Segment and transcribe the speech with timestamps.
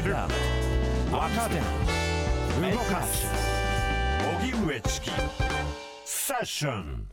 [0.00, 0.28] 知る若
[1.50, 1.56] 手
[2.72, 3.26] 動かす
[4.40, 5.10] 荻上チキ
[6.04, 7.06] セッション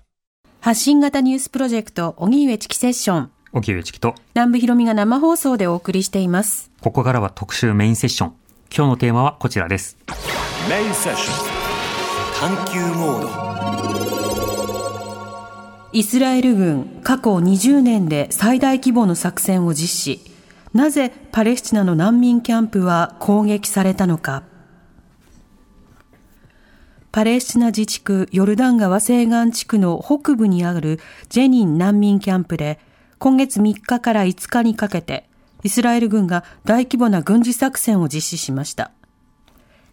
[0.61, 3.31] 発信型ニュースプロジェクト、荻上チキセッション。
[3.53, 6.71] 沖上チキと、南部ひろみが生放送でお送りしています。
[6.81, 8.33] ここからは特集メインセッション。
[8.75, 9.97] 今日のテーマはこちらです。
[10.69, 13.47] メインセッション探求モード
[15.93, 20.26] イスラエル軍、過去20年で最大規模の作戦を実施。
[20.77, 24.43] なぜパレスチナの難民キャンプは攻撃されたのか。
[27.11, 32.79] パレスチナ自治区ヨルダン川西岸地区の北部にあるジェニン難民キャンプで
[33.17, 35.27] 今月3日から5日にかけて
[35.63, 38.91] イスラエル軍が大規模な軍事作戦を実施しました。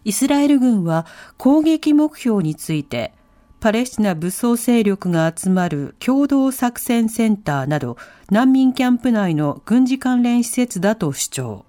[0.03, 3.11] イスラエル軍は攻撃目標について
[3.65, 7.97] パレスチナ武装勢力が集まる共同作戦センターなど
[8.29, 11.65] 難民キャンプ内の軍事関連施設だと主張。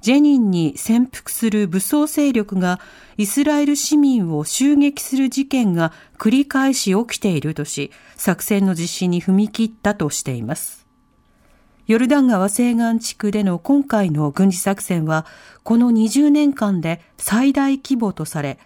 [0.00, 2.80] ジェニンに潜伏する武装勢力が
[3.18, 10.86] イスラエル市民を襲撃する事件が繰り返し起きているとし、作戦の実施に踏み切ったとしています。
[11.86, 15.26] ヨルダン川西岸地区での今回の軍事作戦は、
[15.62, 18.58] この20年間で最大規模とされ、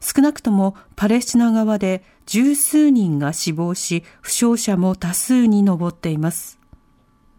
[0.00, 6.58] 少なくともパレスチナ側で十数人が死亡し、負傷者も多数に上っています。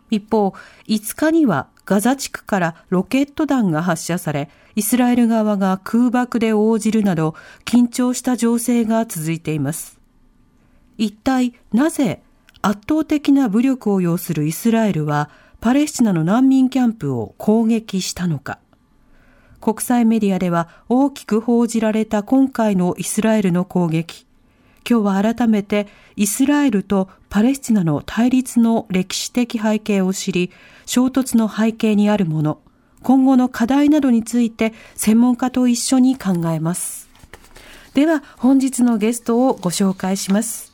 [0.10, 0.54] 一方、
[0.88, 10.00] 5日にはガザ地区からロケット弾が発射され、イスラエル側が空爆で応じるなど緊張した情勢が続いています。
[10.98, 12.22] 一体なぜ
[12.62, 15.30] 圧倒的な武力を要するイスラエルは
[15.62, 18.60] パレスチナの難民キャンプを攻撃したのか。
[19.62, 24.26] 国際メディアでは大きく報じられた今回のイスラエルの攻撃。
[24.90, 30.52] 今日は改めてイスラエルとパレスチナの対立の歴史的背景を知り、
[30.86, 32.60] 衝突の背景にあるもの、
[33.04, 37.10] 今後の課題などについて専門家と一緒に考えます。
[37.94, 40.69] では本日のゲストをご紹介します。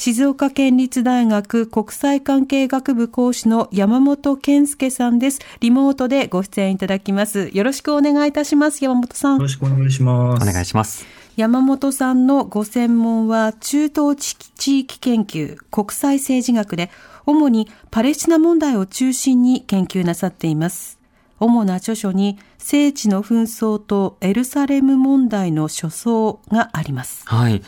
[0.00, 5.40] 静岡県立大学国際関係学部講師の山本健介さんです。
[5.60, 7.50] リモートでご出演いただきます。
[7.52, 8.82] よろしくお願いいたします。
[8.82, 9.48] 山本さんよろ。
[9.48, 10.42] しくお願いします。
[10.42, 11.04] お願いします。
[11.36, 16.90] 山本さんのご専門は中東地域研究、国際政治学で、
[17.26, 20.98] 主にパレスチナ問題を中心に研究なさっています。
[21.40, 27.22] 主な著書に、聖地の紛争とエルサレム問題の書相があります。
[27.26, 27.60] はい。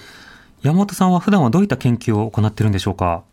[0.63, 3.25] 山本さんは普段はどういった研究を行っているんでしょうか？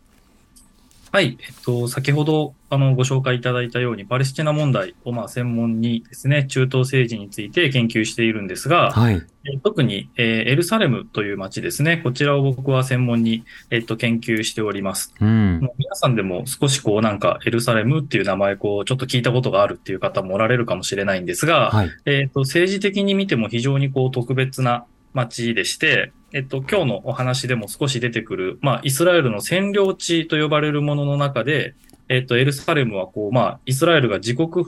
[1.12, 1.38] はい。
[1.42, 9.16] えっと、先ほど、あの、ご紹介いただいたように、パレスチナ問題を、まあ、専門にですね、中東政治について研究しているんですが、はい。
[9.16, 15.12] え特に、えーエルサレムという街ですね、こちらを僕は専門に、えっと、研究しております。
[15.20, 15.60] うん。
[15.62, 21.90] もう皆さんでも少しこう、なんか、エルサレムっていう名前、こう、ちょっと聞いたことがあるっていう方もおられるかもしれないんですが、はい。
[22.06, 31.76] えっと、政治的に見ても非常にこう特別な街でして、えっと、今日のお話でも少し出てくる、まあ、イスラエルの占領地と呼ばれるものの中で、
[32.08, 34.66] えっと、エルサレムはこう、まあ、イスラエルが自国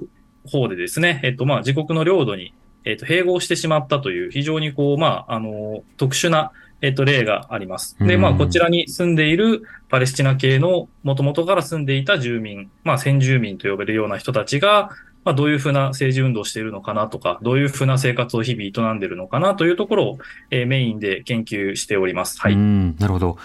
[0.50, 6.52] 法でですね、えっと、まあ、自国の領土に、えっと、併合してしまったという、非常にこう、まあ、あの、特殊な、
[6.82, 7.96] えっと、例があります。
[8.00, 14.90] で、まあ、うんこちらに住んでいるパレスチナ系の元々から住んでいた住民、まあ、先住民と呼べるような人たちが、
[15.24, 20.18] まあ、どういうふうな政治運動をしているのかなとか、どういうふうな生活を日々営んでいるのかなというところを、
[20.50, 22.40] えーメインで研究しております。
[22.40, 22.54] はい。
[22.54, 23.38] うん、なるほど。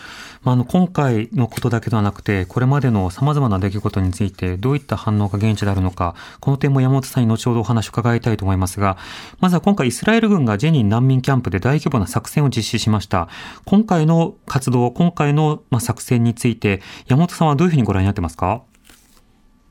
[0.42, 8.97] まあ、あの、今回のことだけではなくて、これまでの様々な出来事について、どういった反応が現地であるのか、この点も山本さんに後ほどお話を伺いたいと思いますが、
[9.41, 13.28] まずは今回イスラエル軍がジェニン難民キャンプで大規模な作戦を実施しました。
[13.65, 18.62] 今回の活動、今回のまあ作戦について、山本さんはどういうふうにご覧になってますか？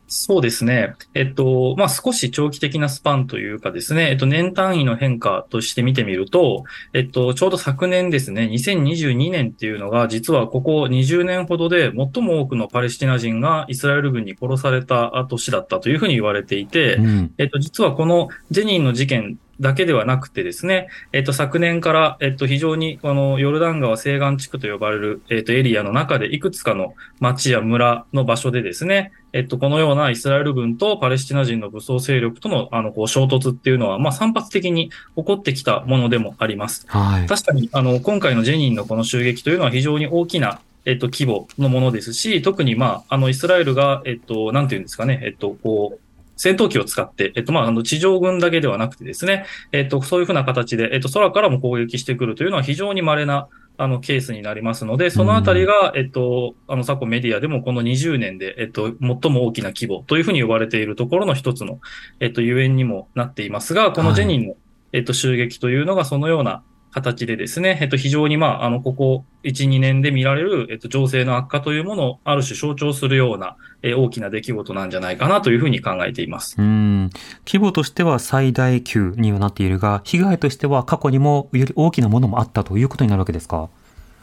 [0.07, 0.93] そうですね。
[1.15, 17.33] えっと、まあ、少し長期的なスパンというかですね、えっと、年単位の変化として見てみると、えっと、ちょうど昨年ですね、2022年っていうのが、実はここ20年ほどで最も多くのパレスチナ人がイスラエル軍に殺された年だったというふうに言われていて、うん。
[17.39, 36.85] えっと、実はこのジェニンの事件だけではなくてですね、えっと、昨年から、えっと、非常に、この、ヨルダン川西岸地区と呼ばれる、えっと、エリアの中で、いくつかの町や村の場所でですね、えっと、このようなイスラエル軍とパレスチナ人の武装勢力との、あの、こう、衝突っていうのは、まあ、散発的に起こってきたものでもあります。
[36.87, 37.27] はい。
[37.27, 45.99] 確かに、あの、今回のジェニンのこの襲撃というのは非常に大きな、えっと、規模のものですし、特に、まあ、あの、イスラエルが、えっと、なんていうんですかね、えっと、こう、
[46.35, 53.47] 戦闘機を使って、えっと、まあ、あの、地上軍だけではなくてですね、えっと、そういうふうな形で、えっと、空からも攻撃してくるというのは非常に稀な、
[53.77, 61.79] あの、ケースになりますので、そのあたりが、えっと、あの、昨今メディアでもこの20年で、えっと、最も大きな規模というふうに呼ばれているところの一つの、
[62.19, 64.55] えっと、ゆえんにもなっていますが、このジェニンの、
[64.93, 66.63] えっと、襲撃というのがそのような
[66.95, 76.55] 形でですね、えっと、非常にまあ、あの、ここ1、2年で見られる、えっと、情勢の悪化というものをある種象徴するような、え大きな出来事なんじゃないかなというふうに考えています。
[76.57, 77.09] うん。
[77.45, 83.69] 規模としては最大級にはなっているが、被害としては過去にもより大きなものもあったということになるわけですか？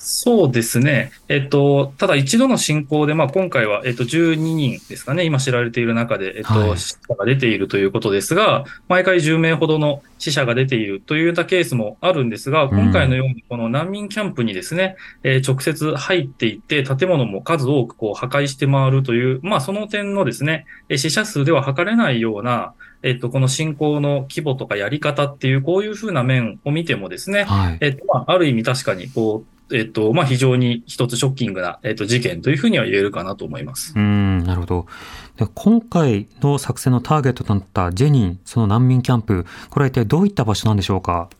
[0.04, 1.12] そうですね。
[1.28, 22.74] えっと、ただ一度の進行で、まあ今回は、えっと、12人ですかね、今知られている中で、えっと、はい死者が出ているということですが、毎回10名ほどの死者が出ているというようなケースもあるんですが、今回のようにこの難民キャンプにですね、えー直接入っていって、建物も数多くこう破壊して回るという、まあその点のですね、えー死者数では測れないような、
[23.04, 27.78] えっと、この進行の規模とかやり方っていう、こういうふうな面を見てもですね、はい。
[27.80, 33.94] えっと、まあ、ある意味確かに、こう、えっと、まあ、非常に一つショッキングな、えっと、事件というふうには言えるかなと思います。
[33.96, 34.86] うん、なるほど。
[35.36, 41.30] で今回の作戦のターゲットとなったジェニン、その難民キャンプ、これは一体どういった場所なんでしょうか？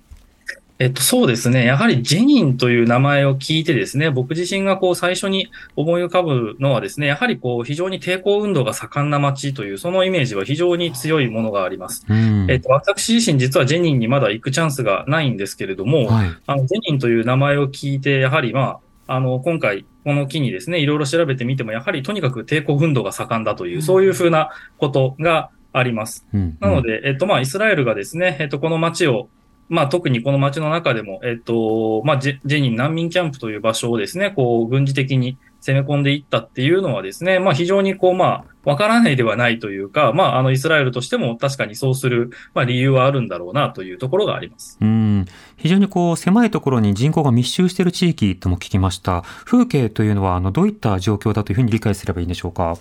[0.78, 1.64] えっと、そうですね。
[1.64, 12.04] やはりジェニンという名前を聞いてですね、僕自身がこう最初に思い浮かぶのはですね、やはりこう非常に抵抗運動が盛んな街というそのイメージは非常に強いものがあります。
[12.08, 12.50] うん。
[12.50, 16.30] えっと、私自身実はジェニンにまだ行くチャンスがないんですけれども、はい。
[16.46, 26.26] あの、ジェニンという名前を聞いて、やはりまあ、あの、今回、この機にですね、いろいろ調べてみても、やはりとにかく抵抗運動が盛んだという、そういうふうなことがあります。
[26.32, 26.56] うん。
[26.60, 29.28] なので、えっと、まあ、イスラエルがですね、えっと、この街を、
[29.69, 44.76] まあ、特にこの街の中でも、えっと、まあ、ジェジェニン難民キャンプという場所をですね、こう、軍事的に攻め込んでいったっていうのはですね、まあ、非常にこう、まあ、わからないではないというか、まあ、あの、イスラエルとしても確かにそうする、まあ、理由はあるんだろうなというところがあります。
[44.81, 45.25] うん。
[45.56, 49.23] 非常にこう、狭いところに人口が密集している地域とも聞きました。
[49.23, 52.76] 風景というのは、あの、どういった状況だというふうに理解すればいいんでしょうか？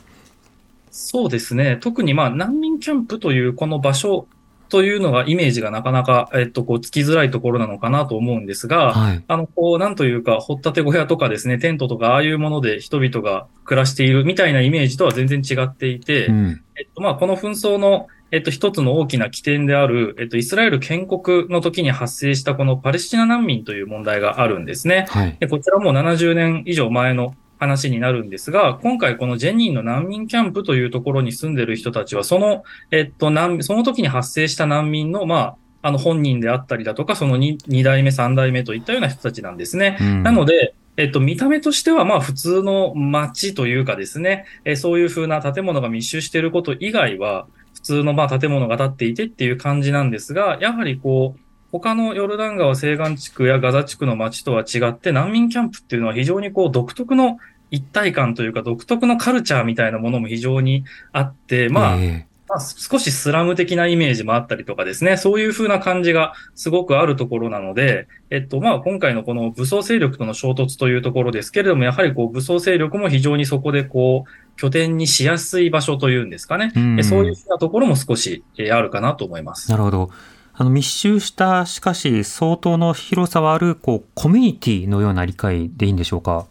[0.93, 1.77] そうですね。
[1.79, 4.27] 特にまあ難民キャンプというこの場所
[4.71, 9.23] というのがイメージがなかなか、えっと、こう、つきづらいところなのかなと思うんですが、はい。
[9.27, 16.61] あの、こう、なんというか、掘ったて小屋とかですね、テントとか、ああいうもので人々が暮らしているみたいなイメージとは全然違っていて、うん。
[16.79, 25.05] えっと、まあ、この紛争の、えっと、一つの大きな起点である、えっと、イスラエル建国の時に発生したこのパレスチナ難民という問題があるんですね。
[25.09, 25.37] はい。
[25.41, 39.97] でこちらも70年以上前の話になるんですが、今回このジェニンの難民キャンプというところに住んでる人たちは、その、えっと、難その時に発生した難民の、まあ、あの本人であったりだとか、その 2, 2代目、3代目といったような人たちなんですね。
[40.01, 51.39] うんなので、えっと、見た目としては、まあ、普通の街というかですね、えーそういう風な建物が密集していること以外は、普通のまあ建物が建っていてっていう感じなんですが、やはりこう、
[51.71, 57.37] 他のヨルダン川西岸地区やガザ地区の街とは違って、難民キャンプっていうのは非常にこう、独特の
[57.71, 60.83] 一体感というか、独特のカルチャーみたいなものも非常に
[61.13, 76.73] あって、まあ、えまあ、少しスラム的なイメージもあったりとかですね、そういう風な感じがすごくあるところなので、えっと、まあ、今回のこの武装勢力との衝突というところですけれども、やはりこう、武装勢力も非常にそこでこう、拠点にしやすい場所というんですかね。
[76.75, 79.71] えうんえそういう風なところも少しえーあるかなと思います。
[79.71, 80.09] なるほど。
[80.53, 86.47] あの、密集した、しかし相当の広さはある、こう、コミュニティのような理解でいいんでしょうか？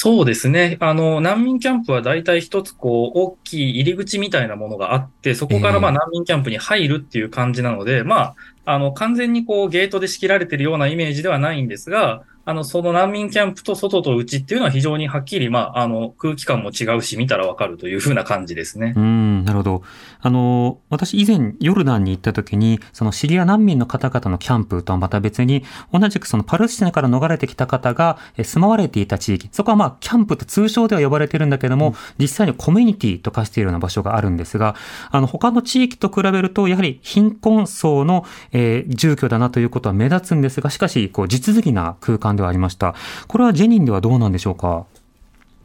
[0.00, 0.76] そうですね。
[0.78, 19.00] あの、難民キャンプは大体一つこう、大きい入り口みたいなものがあって、そこからまあええ難民キャンプに入るっていう感じなので、まあ、あの、完全にこう、ゲートで仕切られてるようなイメージではないんですが、あの、その難民キャンプと外と内っていうのは非常にはっきり、まあ、あの、空気感も違うし、見たらわかるというふうな感じですねう。
[19.00, 19.82] ん、なるほど。
[20.22, 25.62] あの、私以前ヨルダンに行った時に、そのシリア難民の方々のキャンプとはまた別に、
[25.92, 34.74] 同じくそのパレスチナから逃れてきた方がえ住まわれていた地域、そこはまあ、キャンプと通称では呼ばれてるんだけども、実際にコミュニティと化しているような場所があるんですが、
[35.10, 42.94] あの、他の地域と比べると、やはり貧困層の、えー住居だなということは目立つんですが、しかし、こう、地続きな空間ではありました。
[43.26, 44.86] これはジェニンではどうなんでしょうか？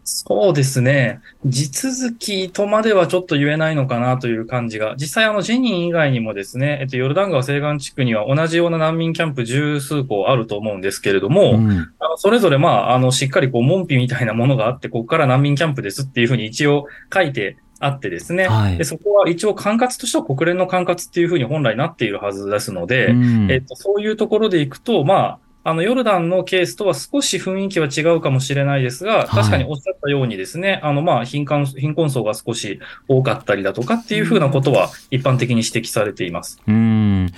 [0.05, 1.21] そうですね。
[1.45, 4.95] 地続きとまではちょっと言えないのかなという感じが。
[4.97, 11.71] 実際あのジェニン以外にもですね、えっと、ヨルダン川西岸地区には同じような難民キャンプ十数個あると思うんですけれども、うん。
[11.99, 18.47] あのそれぞれまあ、あの、しっかりこう、門扉みたいなものがあって、ここから難民キャンプですっていうふうに一応書いてあってですね。
[18.49, 36.59] はいでそこは一応管轄としては国連の管轄っていうふうに本来なっているはずですので、うんえっと、そういうところでいくと、まあ、あの、ヨルダンのケースとは少し雰囲気は違うかもしれないですが、い確かにおっしゃったようにですね、あの、まあ、貧困、貧困層が少し多かったりだとかっていうふうなことは一般的に指摘されています。
[36.67, 37.29] うん。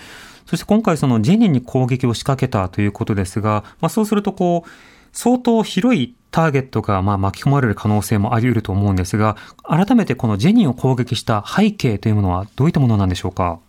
[0.48, 4.70] そして今回そのジェニンに攻撃を仕掛けたということですが、まあそうするとこう、
[5.12, 13.60] 相当広いターゲットがまあ巻き込まれる可能性もあり得ると思うんですが、改めてこのジェニンを攻撃した背景というものはどういったものなんでしょうか？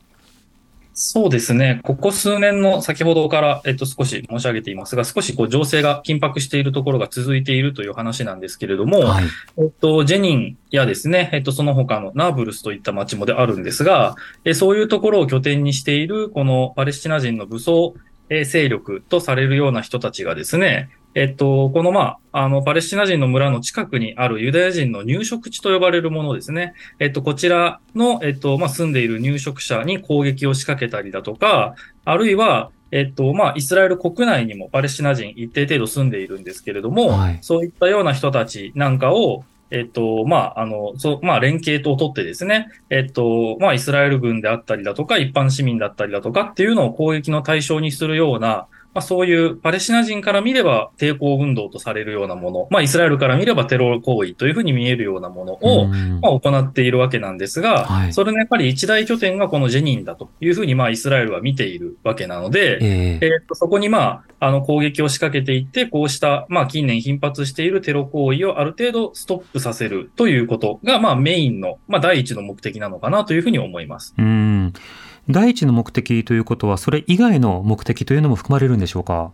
[0.99, 1.81] そうですね。
[1.83, 9.25] ここ数年の先ほどから、えっと、少し申し上げていますが、少しこう情勢が緊迫しているところが続いているという話なんですけれども、はい、
[9.59, 17.95] えっと、ジェニンやですね、えっと、その他のナーブルスといった町もであるんですが、えそういうところを拠点にしている、このパレスチナ人の武装
[18.31, 26.75] 勢力とされるような人たちがですね、えっと、このまあ、あの、パレスチナ人の村の近くにあるユダヤ人の入植地と呼ばれるものですね。
[26.99, 48.67] えっと、こちらの、えっと、まあ、住んでいる入植者に攻撃を仕掛けたりだとか、あるいは、えっと、まあ、イスラエル国内にもパレスチナ人一定程度住んでいるんですけれども、はい、そういったような人たちなんかを、えっと、まあ、あの、そう、まあ、連携と取ってですね、えっと、まあ、イスラエル軍であったりだとか、一般市民だったりだとかっていうのを攻撃の対象にするような、
[48.97, 74.15] まあ、そういうパレスチナ人から見れば抵抗運動とされるようなもの、まあ、イスラエルから見ればテロ行為というふうに見えるようなものを、まあ、行っているわけなんですが、はい、それのやっぱり一大拠点がこのジェニンだというふうに、まあ、イスラエルは見ているわけなので、えー、えー、とそこに、まあ、あの攻撃を仕掛けていって、こうした、まあ、近年頻発しているテロ行為をある程度ストップさせるということが、まあ、メインの、まあ、第一の目的なのかなというふうに思います。
[74.17, 74.73] うん
[75.29, 79.33] 第一の目的ということは、それ以外の目的というのも含まれるんでしょうか？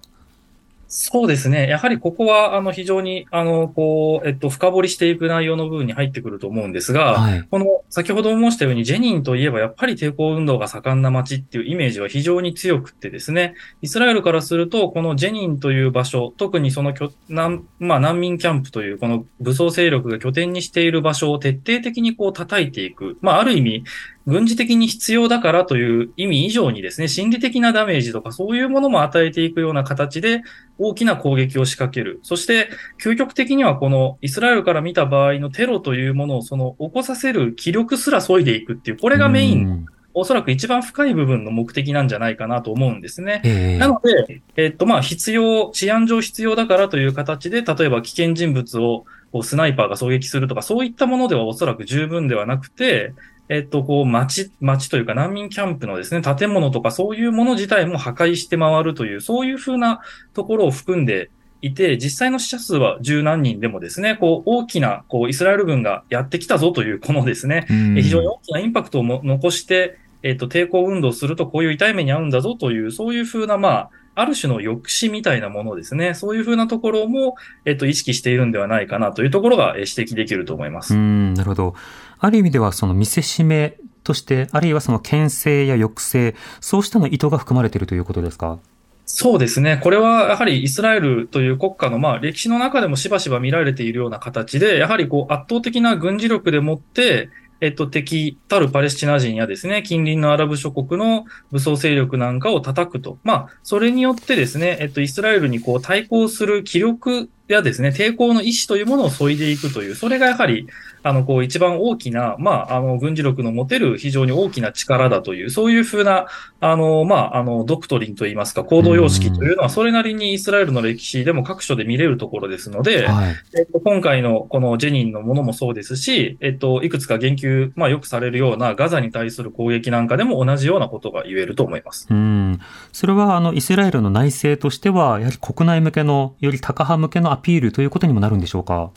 [0.95, 1.69] そうですね。
[1.69, 16.93] やはりここは、あの、非常に、あの、こう、えっと、深掘りしていく内容の部分に入ってくると思うんですが、はい、この、先ほど申したように、ジェニンといえば、やっぱり抵抗運動が盛んな街っていうイメージは非常に強くってですね、イスラエルからすると、このジェニンという場所、特にその
[17.31, 23.17] 難、まあ、難民キャンプという、この武装勢力が拠点にしている場所を徹底的にこう叩いていく。
[23.23, 23.85] まあ、ある意味、
[24.27, 30.43] 軍事的に必要だからという意味以上にですね、心理的なダメージとかそういうものも与えていくような形で
[30.79, 32.21] 大きな攻撃を仕掛ける。
[32.23, 32.69] そして、
[33.03, 39.87] 究極的にはこのイスラエルから見た場合のテロというものをその起こさせる気力すら削いでいくっていう、これがメイン。
[40.15, 43.41] おそらく一番深い部分の目的なんじゃないかなと思うんですね。
[43.45, 53.15] えー、なので、えっと、まあ、必要、治安上必要だからという形で、例えば危険人物をこうスナイパーが狙撃するとか、そういったものではおそらく十分ではなくて、
[53.53, 60.01] えっと、こう、町、町というか難民キャンプのですね、建物とかそういうもの自体も破壊して回るという、そういうふうな
[60.33, 61.31] ところを含んで
[61.61, 76.15] いて、実際の死者数は十何人でもですね、こう、大きな、こう、イスラエル軍がやってきたぞという、このですね、非常に大きなインパクトをも残して、えっと、抵抗運動するとこういう痛い目に遭うんだぞという、そういうふうな、まあ、ある種の抑止みたいなものですね。
[76.15, 80.95] そういうふうなところも、えっと、意識しているんではないかなというところが指摘できると思います。
[80.95, 81.75] うん、なるほど。
[82.23, 88.61] ある意味ではその見せしめとして、あるいはその牽制や抑制、そうしたの意図が含まれているということですか？
[89.05, 89.81] そうですね。
[89.83, 97.29] これはやはりイスラエルという国家のまあ歴史の中でもしばしば見られているような形で、やはりこう圧倒的な軍事力でもって、
[97.61, 103.19] えっと、敵たるパレスチナ人やですね、近隣のアラブ諸国の武装勢力なんかを叩くと。
[103.23, 110.67] まあ、それによってですね、えっと、イスラエルにこう対抗する気力やですね、抵抗の意思というものを削いでいくという、それがやはり、
[111.03, 116.27] あの、こう、一番大きな、まあ、あの、軍事力の持てる非常に大きな力だという、そういうふうな、
[116.61, 132.07] あの、まあ、あの、ドクトリンといいますか、行動様式というのは、それなりにイスラエルの歴史でも各所で見れるところですので、はい、えっと、今回のこのジェニンのものもそうですし、えっと、いくつか言及、まあ、よくされるようなガザに対する攻撃なんかでも同じようなことが言えると思います。
[132.11, 132.61] うん。
[132.93, 138.91] それは、あの、イスラエルの内政としては、やはり国内向けの、より高派向けのアピールということにもなるんでしょうか？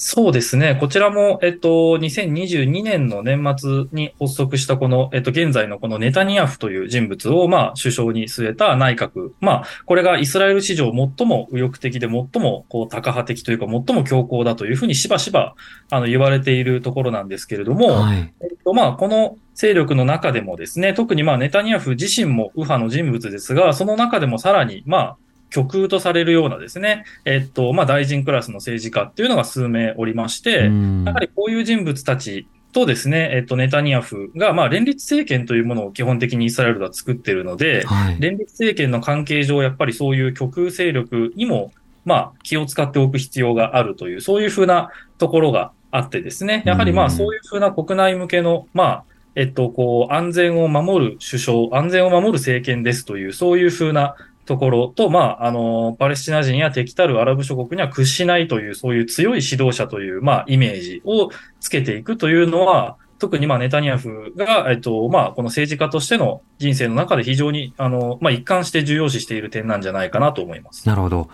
[0.00, 0.76] そうですね。
[0.78, 9.32] こちらも、えっと、2022年の年末に発足したこの、えっと、現在のこのネタニヤフという人物を、まあ、首相に据えた内閣。
[9.40, 15.56] まあ、これがイスラエル史上最も右翼的で最も、こう、高派的というか、最も強硬だというふうにしばしば、
[15.90, 25.16] あの、言われているところなんですけれども、はい、えっと、まあ、この勢力の中でもですね、特にまあ、ネタニヤフ自身も右派の人物ですが、その中でもさらに、まあ、
[25.50, 30.70] 極右とされるようなですね、えっと、まあ、大臣クラスの政治家っていうのが数名おりまして、
[31.04, 41.72] やはりこういう人物たちとですね、えっと、ネタニヤフが、まあ、連立政権というものを基本的にイスラエルでは作っているので、はい、連立政権の関係上、やっぱりそういう極右勢力にも、
[42.04, 54.16] まあ、気を使っておく必要があるという、そういうふうなところがあってですね、やはりまあ、そういうふうな国内向けの、まあ、えっと、こう、安全を守る首相、安全を守る政権ですという、そういうふうな
[54.48, 61.28] ところと、まあ、あの、パレスチナ人や敵たるアラブ諸国には屈しないという、そういう強い指導者という、まあ、イメージを
[61.60, 70.88] つけていくというのは、特にまあネタニヤフが、えっと、まあ、この政治家としての人生の中で非常に、あの、まあ、一貫して重要視している点なんじゃないかなと思います。
[70.88, 71.28] なるほど。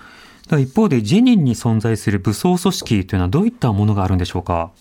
[0.58, 4.72] 一方で、ジェニンに存在する武装組織というのはどういったものがあるんでしょうか？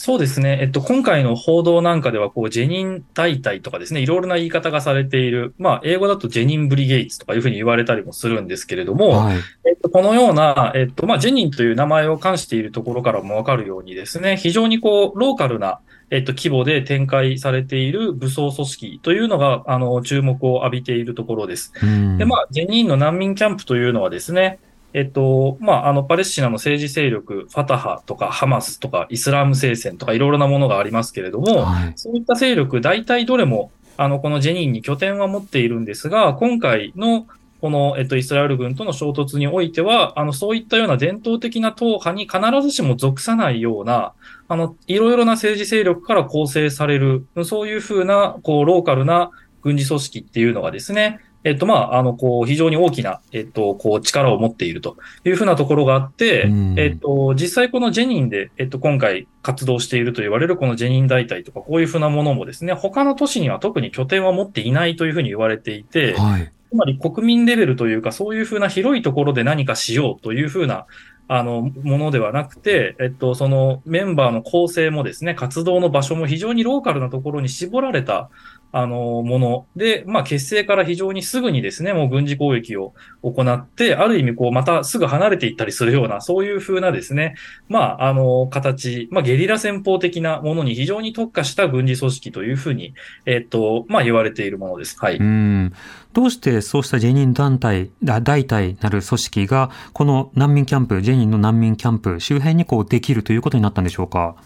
[0.00, 0.60] そうですね。
[0.62, 9.36] えっと、今回の報道なんかでは、こう、ジェニン大隊とかですね、いろいろな言い方がされている、まあ、英語だとジェニンブリゲイツとかいうふうに言われたりもするんですけれども、はい、
[9.66, 15.80] えっと、このような、えっと、まあ、ジェニンという名前を冠しているところからもわかるようにですね、非常にこう、ローカルな、
[16.12, 21.72] えっと、規模で展開されている武装組織というのが、あの、注目を浴びているところです。
[22.18, 24.60] で、まあ、ジェニンの難民キャンプというのはですね、
[24.94, 37.26] えっと、まあ、あの、パレスチナの政治勢力、ファタハとかハマスとかイスラム聖戦とかいろいろなものがありますけれども、はい、そういった勢力、大体どれも、あの、このジェニンに拠点は持っているんですが、今回の
[37.60, 44.12] この、えっと、イスラエル軍との衝突においては、あの、そういったような伝統的な党派に必ずしも属さないような、
[44.46, 49.30] あの、いろいろな政治勢力から構成される、そういうふうな、こう、ローカルな
[49.62, 70.86] 軍事組織っていうのがですね、えっと、まあ、あの、こう、非常に大きな、えっと、こう、力を持っているというふうなところがあって、えっと、実際このジェニンで、えっと、今回活動していると言われるこのジェニン大隊とか、こういうふうなものもですね、他の都市には特に拠点は持っていないというふうに言われていて、はい、つまり国民レベルというか、そういうふうな広いところで何かしようというふうな、
[71.30, 78.30] あの、ものではなくて、えっと、そのメンバーの構成もですね、活動の場所も非常にローカルなところに絞られた、
[78.70, 87.34] あの、もので、まあ、結成から非常にすぐにですね、もう軍事攻撃を行って、ある意味、こう、またすぐ離れていったりするような、そういう風なですね、
[87.68, 92.94] まあ、あの、形、まあ、ゲリラ戦法的なものに非常に特化した軍事組織というふうに、
[93.24, 94.96] えっと、まあ、言われているものです。
[94.98, 95.16] はい。
[95.16, 95.72] うん。
[96.12, 104.36] どうしてそうしたジェニン団体、大体なる組織が、この難民キャンプ、ジェニンの難民キャンプ周辺にこうできるということになったんでしょうか？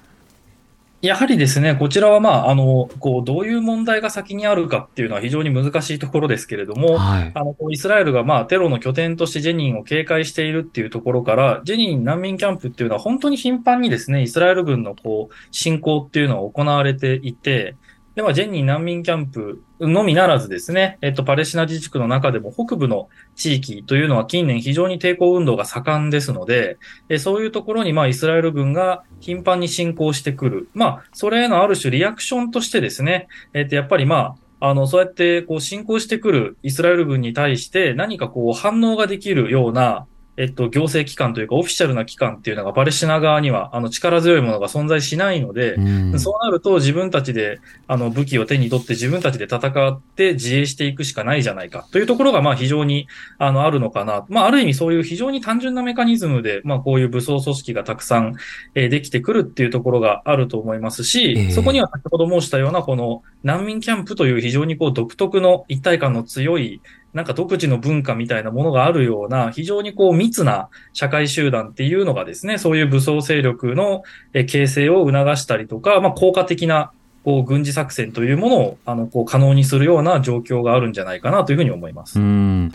[1.03, 17.75] やはりですね、こちらはまあ、あの、こう、どういう問題が先にあるかっていうのは非常に難しいところですけれども、はい、あの、イスラエルがまあ、テロの拠点としてジェニンを警戒しているっていうところから、ジェニン難民キャンプっていうのは本当に頻繁にですね、イスラエル軍のこう、侵攻っていうのは行われていて、
[18.15, 30.69] では、ジェニー難民キャンプのみならずですね、えっと、パレスチナ自治区の中でも北部の地域というのは近年非常に抵抗運動が盛んですので、えそういうところに、まあ、イスラエル軍が頻繁に侵攻してくる。
[30.75, 51.87] まあ、それへのある種リアクションとしてですね、えっと、やっぱりまあ、あの、そうやって、こう、侵攻してくるイスラエル軍に対して何かこう、反応ができるような、えっと、行政機関というかオフィシャルな機関っていうのがパレスチナ側には、あの、力強いものが存在しないので、うん、そうなると自分たちで、あの、武器を手に取って自分たちで戦って自衛していくしかないじゃないか。
[51.93, 54.25] というところが、まあ、非常に、あの、あるのかな。
[54.31, 58.35] まあ、ある意味そういう非常に単純なメカニズムで、まあ、こういう武装組織がたくさん、
[58.75, 66.81] えー、できてくるっていうところがあると思いますし、えー、そこには先ほど申したような、この難民キャンプという非常にこう、独特の一体感の強い、
[67.13, 76.91] なんか独自の文化みたいなものがあるような、非常にこう密な社会集団っていうのがですね、そういう武装勢力の形成を促したりとか、まあ効果的な
[77.25, 82.19] こう軍事作戦というものをあのこう可能にするような状況があるんじゃないかなというふうに思います。
[82.19, 82.73] うん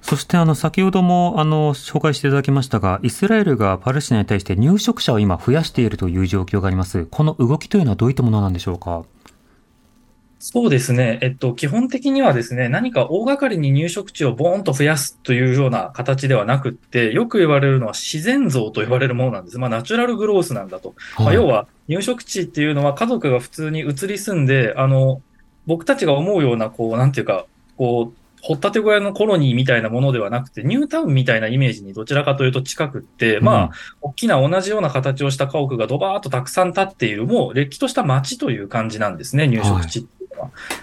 [0.00, 7.06] そしてあの先ほどもあの紹介していただきましたが、イスラエルがパレスチナに対して入植者を今増やしているという状況があります。
[7.10, 9.02] この動きというのはどういったものなんでしょうか？
[10.40, 11.18] そうですね。
[11.20, 19.58] えっと、基本的にはですね、何か大掛かりに入植地をボーンと増やすというような形ではなくって、よく言われるのは自然像と呼ばれるものなんです。
[19.58, 20.94] まあ、ナチュラルグロースなんだと。
[21.16, 25.22] はい、まあ、要は、入植地っていうのは家族が普通に移り住んで、あの、
[25.66, 27.46] 僕たちが思うような、こう、なんていうか、
[27.76, 33.70] こう、掘ったて小屋のコロニーみたいなものではなくて、ニュータウンみたいなイメージにどちらかというと近くって、うん、まあ、
[34.00, 40.17] 大きな同じような形をした家屋がドバーッとたくさん建っている、もう、れっきとした街という感じなんですね、入植地っては。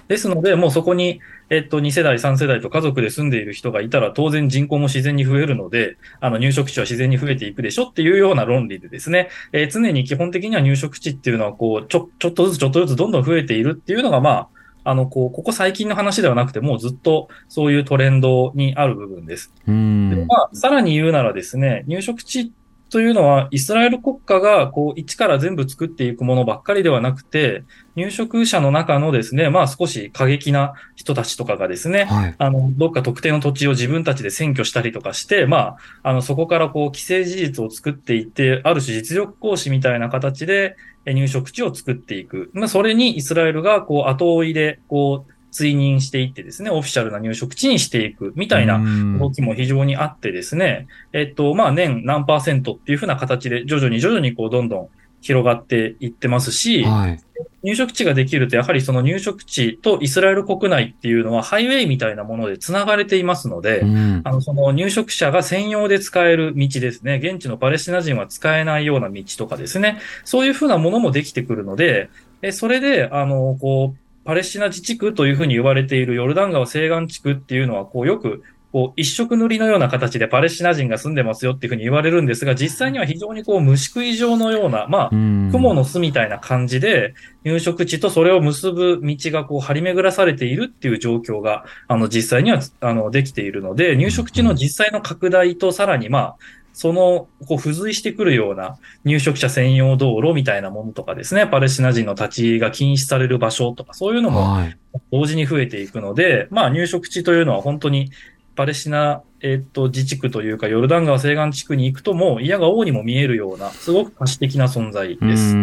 [0.08, 14.48] ですので、もうそこに、えっと、2世代、3世代と家族で住んでいる人がいたら、当然人口も自然に増えるので、あの、入植地は自然に増えていくでしょっていうような論理でですね、えー、常に基本的には入植地っていうのは、こう、ちょ、ちょっとずつちょっとずつどんどん増えているっていうのが、まあ、
[14.86, 19.52] あの、こう、ここ最近の話ではなくて、もうずっとそういうトレンドにある部分です。
[19.66, 22.54] でまあ、さらに言うならですね、入植地
[22.96, 27.66] というのは、イスラエル国家が、こう、一から全部作っていくものばっかりではなくて、
[27.98, 42.50] 入植者の中のですね、まあ少し過激な人たちとかがですね、はい、あの、どっか特定の土地を自分たちで占拠したりとかして、まあ、あの、そこからこう、既成事実を作っていって、ある種実力行使みたいな形で入植地を作っていく。
[42.54, 48.84] まあ、それにイスラエルが、こう、後追いで、こう、追認していってですね、オフィシャルな入植地にしていくみたいな
[49.18, 54.90] 動きも非常にあってですね、えっと、まあ年何パーセントっていうふうな形で徐々に徐々にこうどんどん
[55.22, 57.20] 広がっていってますし、はい、
[57.64, 67.20] 入植地ができると、やはりその入植地とイスラエル国内っていうのはハイウェイみたいなもので繋がれていますので、うんあの、その入植者が専用で使える道ですね。
[67.24, 70.00] 現地のパレスチナ人は使えないような道とかですね。
[70.26, 72.10] そういうふうなものもできてくるので、
[72.44, 96.36] え、それで、あの、こう、パレスチナ自治区というふうに言われているヨルダン川西岸地区っていうのは、こう、よく、こう、一色塗りのような形でパレスチナ人が住んでますよっていうふうに言われるんですが、実際には非常にこう、虫食い状のような、まあ、雲の巣みたいな感じで、入植地とそれを結ぶ道がこう張り巡らされているっていう状況が、あの、実際には、あの、できているので、入植地の実際の拡大とさらにまあ、
[96.76, 104.78] その、こう、付随してくるような入植者専用道路みたいなものとかですね、パレスチナ人の立ち入りが禁止される場所とか、そういうのもはい。
[105.12, 108.12] 同時に増えていくので、まあ、入植地というのは本当に、
[108.56, 115.54] パレスチナ、えっと、自治区というか、ヨルダン川西岸地区に行くとも、嫌が王にも見えるような、すごく可視的な存在です。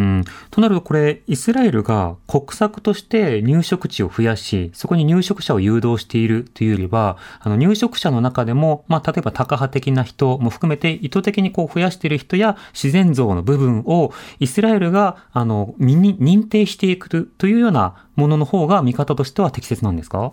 [0.50, 20.32] となるとこれ、イスラエルが国策として入植地を増やし、そこに入植者を誘導しているというよりは、あの入植者の中でも、まあ、例えばタカ派的な人も含めて意図的にこう増やしている人や自然像の部分をイスラエルが、あの、認定していくというようなものの方が見方としては適切なんですか？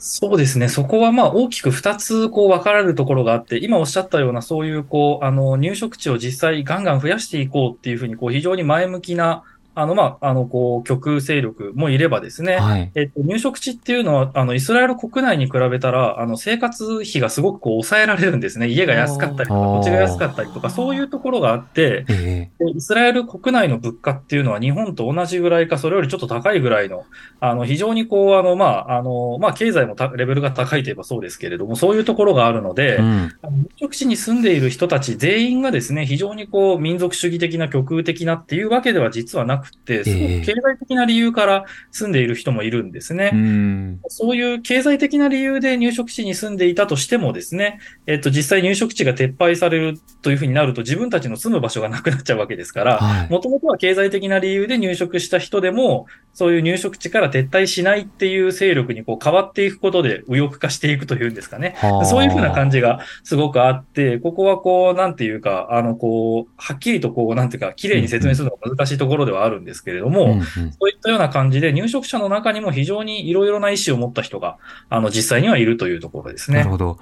[0.00, 0.68] そうですね。
[0.68, 9.42] そこはまあ大きく2つこう分かられるところがあって、今おっしゃったようなそういうこう、あの入植地を実際ガンガン増やしていこうっていうふうにこう非常に前向きな、
[9.80, 12.90] あのまあ、あのこう極右勢力もいればですね、はい。
[12.96, 18.66] えっと、入植地っていうのは、あの、イスラエル国内に比べたら、あの、生活費がすごくこう抑えられるんですね。
[18.66, 27.04] 家が安かったりとか、土地が安かったりとか、そういうところがあって、えでイスラエル国内の物価っていうのは日本と同じぐらいか、それよりちょっと高いぐらいの、
[27.38, 33.32] あの、非常にこう、あの、まあ、あの、まあ、経済もたレベルが高いといえばそうですけれども、そういうところがあるので、えうん。
[33.42, 43.30] 入植地に住んでいる人たち全員がですね、非常にこう、民族主義的な極右的なっていうわけでは実はなくて、すごええく経済的な理由から住んでいる人もいるんですね。
[43.32, 44.00] うん。
[44.08, 53.30] そういう経済的な理由で入植地に住んでいたとしてもですね、えっと、実際入植地が撤廃されるというふうになると自分たちの住む場所がなくなっちゃうわけですから、はい。
[53.30, 61.74] もともとは経済的な理由で入植した人でも、そういう入植地から撤退しないっていう勢力にこう変わっていくことで右翼化していくというんですかね。
[61.78, 76.70] はあそういうふうな感じがすごくあって、ここはこう、なんていうか、あの、こう、はっきりとこう、なんていうか、綺麗に説明するのが難しいところではあるんですけれども、うんうんそういったような感じで、入植者の中にも非常にいろいろな意思を持った人が、あの、実際にはいるというところですねなる。
[76.70, 76.98] ほど。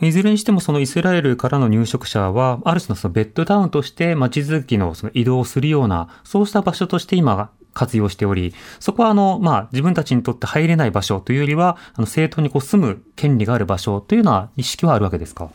[0.00, 15.50] いずれにしてもそのイスラエルからの入植者は、ある種のそのベッドタウンとして街づきのその移動をするような、そうした場所として今活用しており、そこはあの、まあ自分たちにとって入れない場所というよりは、あの正当にこう住む権利がある場所というような意識はあるわけですか？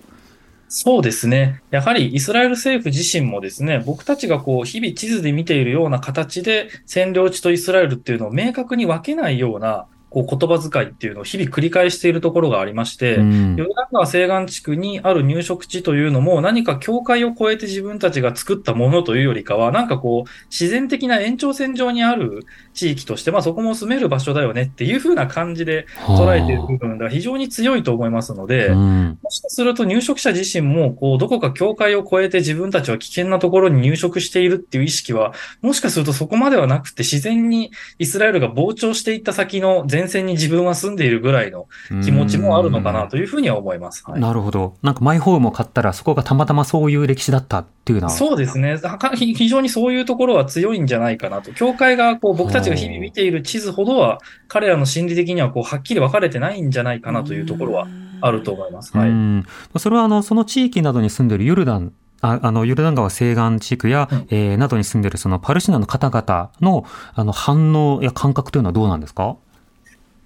[0.72, 1.64] そうですね。
[1.72, 13.56] やはりイスラエル政府自身もですね、僕たちがこう、日々地図で見ているような形で、占領地とイスラエルっていうのを明確に分けないような、こう、言葉遣いっていうのを日々繰り返しているところがありまして、うん。
[13.56, 34.50] ヨルダン川西岸地区にある入植地というのも何か境界を越えて自分たちが作ったものというよりかは、なんかこう、自然的な延長線上にある地域として、まあそこも住める場所だよねっていう風な感じで捉えている部分が非常に強いと思いますので、うんもしかすると入植者自身も、こう、どこか境界を越えて自分たちは危険なところに入植してい。
[34.50, 41.68] るっていう意識は、もしかするとそこまではなくて自然にイスラエルが膨張していった先の前線に自分は住んでいるぐらいの
[42.04, 44.04] 気持ちもあるのかなというふうには思います。
[44.06, 44.76] はいなるほど。
[44.82, 48.10] なんかマイホームを買ったらそこがたまたまそういう歴史だったっていうような。
[48.10, 48.78] そうですね。
[49.16, 51.52] 非常にそういうところは強いんじゃないかなと。
[51.54, 57.88] 境界がこう僕たちが日々見ている地図ほどは、彼らの心理的にはこうはっきり分かれてないんじゃないかなというところは
[58.22, 58.96] あると思います。
[58.98, 59.10] はい。
[59.10, 59.46] うん
[59.78, 66.86] それはあの、その地域などに住んでいるヨルダン、ああの、ヨルダン川西岸地区や、うんえーなどに住んでいるそのパルシナの方々の、
[67.16, 69.38] あの、反応や感覚というのはどうなんですか？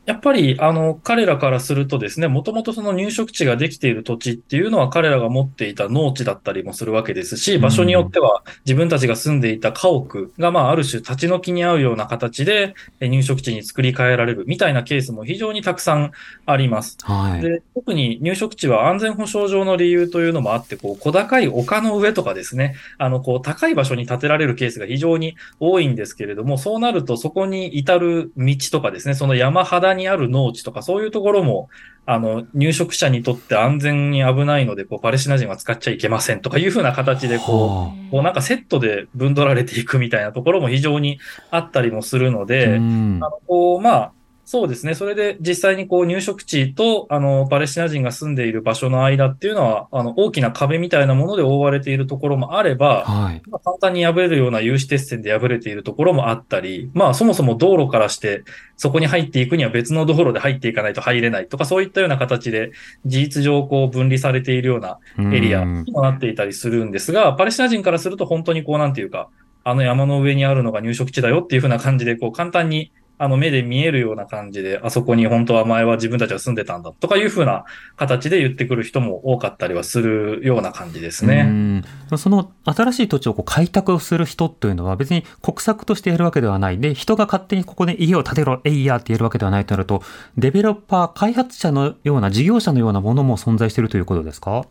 [0.05, 16.11] やっぱり、あの、彼らからするとですね、もともとその入植地ができている土地っていうのは彼らが持っていた農地だったりもするわけですし、場所によっては自分たちが住んでいた家屋が、まあ、ある種立ち退きに合うような形でえ入植地に作り変えられるみたいなケースも非常にたくさん
[16.45, 16.97] あります。
[17.03, 17.41] はい。
[17.41, 31.69] で、特に入植地は安全保障上の理由というのもあって、こう、小高い丘の上とかですね、あの、こう、高い場所に建てられるケースが非常に多いんですけれども、そうなるとそこに至る道とかですね、その山肌にある農地とか、そういうところも、
[32.05, 43.19] あの、入植者にとって安全に危ないので、こう、パレスチナ人は使っちゃいけませんとかいうふうな形で、こう、はこうなんかセットで分取られていくみたいなところも非常にあったりもするのあで、うん。
[43.21, 44.11] あの、こう、まあ、
[44.45, 44.93] そうですね。
[44.93, 53.41] それで実際にこう入植地と、あの、パレスチナ人が住んでいる場所の間っていうのは、あの、大きな壁みたいなもので覆われているところもあれば、はい。
[53.49, 58.43] まあ簡単に破れるような有刺鉄線で破れているところもあったり、まあそもそも道路からして、
[58.75, 62.71] そこに入っていくには別の道路で入っていかないと入れないとか、そういったような形で
[63.05, 64.99] 事実上こう分離されているような
[65.31, 69.29] エリアうんにもなっていたりするんですが、パレスチナ人からすると本当にこうなんていうか、
[69.63, 72.91] あの山の上にあるのが入植地だよっていうふうな感じで、こう簡単に
[73.23, 77.63] あの目で見えるような感じで、あそこに本当は前は自分たちは住んでたんだとかいうふうな
[77.95, 81.81] 形で言ってくる人も多かったりはするような感じですね。
[82.17, 86.79] その新しい土地をこう開拓をする人というのは別に国策としてやるわけではない。
[86.79, 90.01] で、人が勝手にここで家を建てろ、えいやってやるわけではないとなると、
[90.37, 94.65] デベロッパー、開発者のような事業者のようなものも存在しているということですか？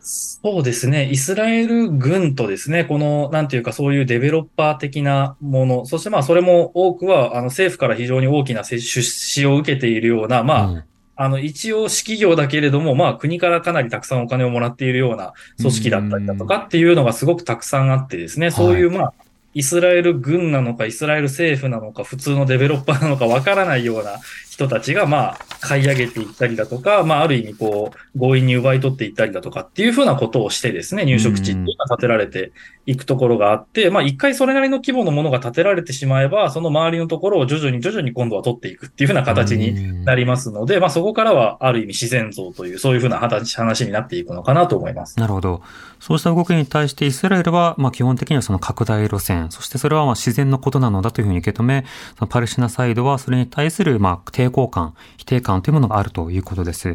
[0.00, 1.10] そうですね。
[1.10, 10.84] イスラエル軍とですね、この、なんていうか、そういうデベロッパー的なもの、そしてまあ、それも多くは、あの、政府から非常に大きな出資を受けているような、まあ、うん。
[11.20, 19.12] あの、一応、私企業だけれども、まあ、国からかなりたくさんお金をもらっているような組織だったりだとかっていうのがすごくたくさんあってですね、そういう、まあ、
[19.54, 24.20] イスラエル軍なのか、イスラエル政府なのか、普通のデベロッパーなのかわからないような
[24.58, 32.50] 人たちが、まあ、買い上げていったりだとか、まあ、ある意味、こう、強引に奪い取っていったりだとかっていうふうなことをしてですね、入植地っていうのが建てられて
[32.84, 45.20] いくところがあって、まあ、一回それなりの規模のものが建てられてしまえば、その周りのところを徐々に徐々に今度は取っていくっていうふうな形になりますので、まあそこからはある意味自然像という、そういうふうな話話になっていくのかなと思います。
[45.20, 45.62] なるほど。
[46.00, 51.84] そうした動きに対してイスラエルは、まあ基本的にはその拡大路線、そしてそれはまあ自然のことなのだというふうに受け止め、
[52.18, 56.94] そのパレスチナサイドはそれに対するまあ抵抗感、否定感というものがあるということです。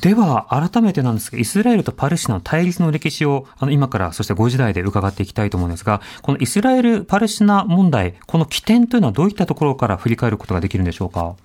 [0.00, 11.36] では、改めてなんですが、イスラエルとパレスチナの対立の歴史を、あの、今から、そして5時代で伺っていきたいと思うんですが、このイスラエル・パレスチナ問題、この起点というのはどういったところから振り返ることができるんでしょうか？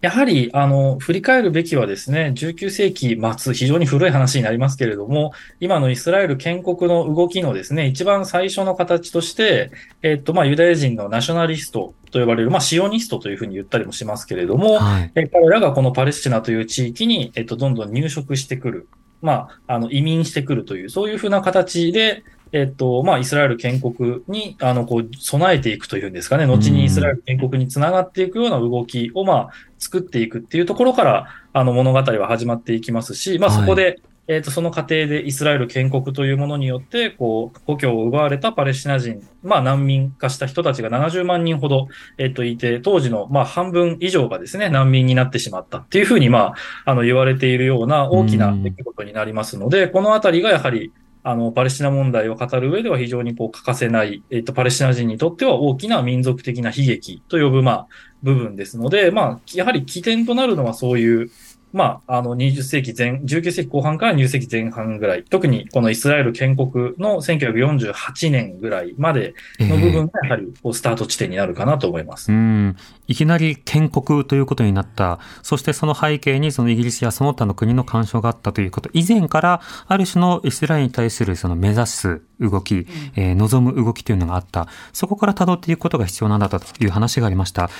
[0.00, 15.12] やはり、あの、振り返るべきはですね、19世紀末、非常に古い話になりますけれども、今のイスラエル建国の動きのですね、一番最初の形として、えっと、まあ、ユダヤ人のナショナリストと呼ばれる、まあ、シオニストというふうに言ったりもしますけれども、はい。
[15.16, 18.88] え彼らがこのパレスチナという地域に、えっと、どんどん入植してくる。
[19.20, 33.60] まあ、あの、移民してくるという、そういうふうな形で、えっと、まあ、イスラエル建国に、あの、こう、備えていくというんですかね、後にイスラエル建国につながっていくような動きを、まあ、作っていくっていうところから、あの、物語は始まっていきますし、まあ、はい。
[33.60, 57.86] そこで、えっと、その過程でイスラエル建国というものによって、こう、故郷を奪われたパレスチナ人、まあ、難民化した人たちが70万人ほど、えっと、いて、当時の、まあ、半分以上がですね、難民になってしまったっていうふうに、まあ、あの、言われているような大きな出来事になりますので、このあたりがやはり、あの、パレスチナ問題を語る上では非常にこう欠かせない、えっと、パレスチナ人にとっては大きな民族的な悲劇と呼ぶ、まあ、
[58.22, 61.30] 部分ですので、まあ、やはり起点となるのはそういう、
[61.72, 72.32] まあ、あの、20世紀前、19世紀後半から20世紀前半ぐらい、特にこのイスラエル建国の1948年ぐらいまでの部分がやはりこうスタート地点になるかなと思います。
[72.32, 72.76] うん。
[73.06, 75.18] いきなり建国ということになった。
[75.42, 78.90] そしてその背景にそのイギリスやその他の国の干渉があったということ。
[78.92, 84.68] 以前からある種のイスラエルに対するその目指す動き、えー望む動きというのがあった。
[84.92, 87.70] そこから辿っていくことが必要なんだという話がありました。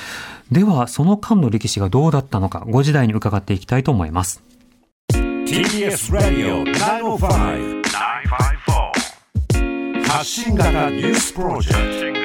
[0.50, 4.42] では、その間の歴史がどうだったのか、5時代に伺っていきたいと思います。
[5.12, 7.18] TBS ラディオ905
[9.96, 12.20] 954発信型ニュースプロジェク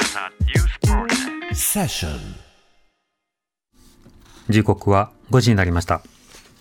[1.49, 2.13] トセッション
[4.49, 6.01] 時刻は5時になりました。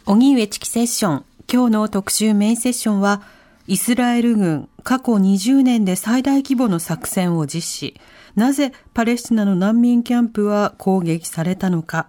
[0.07, 1.25] 荻上チキセッション。
[1.53, 3.23] 今日の特集メインセッションは、
[3.67, 8.01] イスラエル軍過去20年で最大規模の作戦を実施。
[8.35, 12.09] なぜパレスチナの難民キャンプは攻撃されたのか。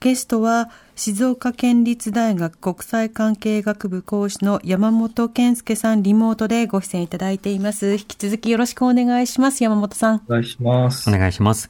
[0.00, 7.92] ゲストは静岡県立大学国際関係学部講師の山本健介さんリモートでご出演いただいています。
[7.92, 9.62] 引き続きよろしくお願いします。
[9.62, 10.22] 山本さん。
[10.26, 11.08] お願いします。
[11.08, 11.68] お願いします。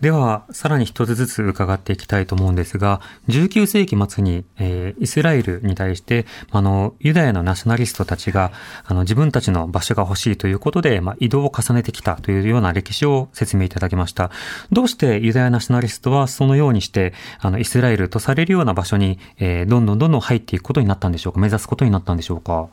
[0.00, 8.52] では、さらに一つずつ伺っていきたいと思うんですが、19世紀末に、えーイスラエルに対して、あの、ユダヤのナショナリストたちが、
[8.84, 14.30] あの、自分たちの場所が欲しいということで、まあ、移動を重ねてきたというような歴史を説明いただきました。
[14.72, 21.40] どうしてユダヤナショナリストはそのようにして、あの、イスラエルとされるような場所に、えーどんどんどんどん入っていくことになったんでしょうか？
[21.40, 22.68] 目指すことになったんでしょうか？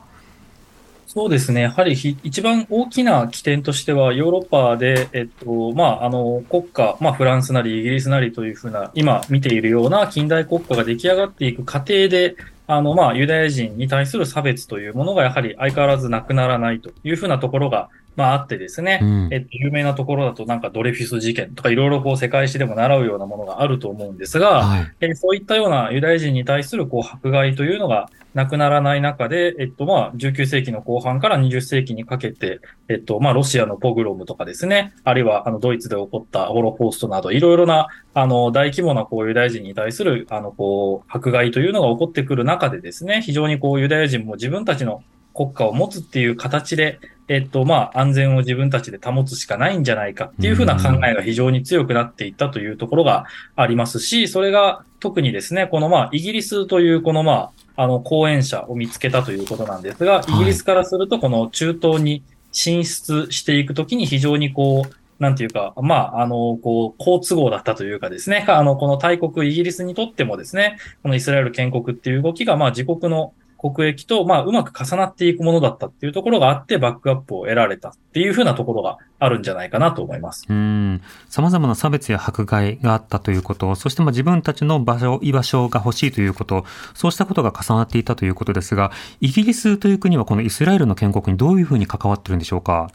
[1.08, 1.62] そうですね。
[1.62, 24.92] やはりひ一番大きな起点としては、ヨーロッパで、えっと、まあ、あの、国家、まあ、フランスなりイギリスなりというふうな、今見ているような近代国家が出来上がっていく過程で、あの、まあ、ユダヤ人に対する差別というものがやはり相変わらずなくならないというふうなところが、まああってですね、うんえっと、有名なところだとなんかドレフィス事件とかいろいろこう世界史でも習うようなものがあると思うんですが、はい。
[25.00, 45.02] えーそういったようなユダヤ人に対するこう迫害というのがなくならない中で、えっと、まあ、19世紀の後半から20世紀にかけて、えっと、まあ、ロシアのポグロムとかですね、あるいは、あの、ドイツで起こったホロコーストなど、いろいろな、あの、大規模なこうユダヤ人に対する、あの、こう、迫害というのが起こってくる中でですね、非常にこうユダヤ人も自分たちの
[45.34, 60.32] 国家を持つっていう形で、えっと、まあ、安全を自分たちで保つしかないんじゃないかっていうふうな考えが非常に強くなっていったというところがありますし、それが特にですね、このまあ、イギリスというこのまあ、あの、講演者を見つけたということなんですが、い。
[60.32, 80.46] イギリスからするとこの中東に進出していくときに非常にこう、なんていうか、まあ、あの、こう、好都合だったというかですね、 あの、この大国イギリスにとってもですね、このイスラエル建国っていう動きが、まあ、自国の国益と、まあ、うまく重なっていくものだったっていうところがあって、バックアップを得られたっていうふうなところがあるんじゃないかなと思います。
[80.48, 81.02] うん。
[81.28, 92.92] 様々な差別や迫害があったということ、そしてまあ自分たちの場所、居場所が欲しいということ、そうしたことが重なっていたということですが、イギリスという国はこのイスラエルの建国にどういうふうに関わってるんでしょうか？